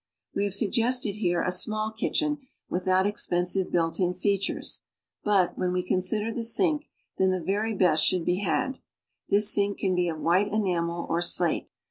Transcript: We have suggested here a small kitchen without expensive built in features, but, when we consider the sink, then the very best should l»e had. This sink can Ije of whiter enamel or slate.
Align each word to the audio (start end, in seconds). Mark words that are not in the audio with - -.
We 0.33 0.45
have 0.45 0.55
suggested 0.55 1.13
here 1.17 1.43
a 1.43 1.51
small 1.51 1.91
kitchen 1.91 2.39
without 2.67 3.05
expensive 3.05 3.71
built 3.71 3.99
in 3.99 4.15
features, 4.15 4.81
but, 5.23 5.55
when 5.59 5.71
we 5.73 5.83
consider 5.83 6.33
the 6.33 6.41
sink, 6.41 6.87
then 7.19 7.29
the 7.29 7.39
very 7.39 7.75
best 7.75 8.03
should 8.03 8.23
l»e 8.27 8.39
had. 8.39 8.79
This 9.29 9.53
sink 9.53 9.77
can 9.77 9.95
Ije 9.95 10.11
of 10.11 10.19
whiter 10.21 10.49
enamel 10.55 11.05
or 11.07 11.21
slate. 11.21 11.69